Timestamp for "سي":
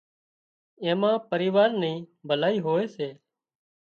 2.95-3.09